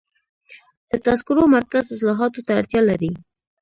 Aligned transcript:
د 0.89 0.91
تذکرو 1.05 1.43
مرکز 1.55 1.83
اصلاحاتو 1.95 2.39
ته 2.45 2.51
اړتیا 2.59 2.81
لري. 2.89 3.11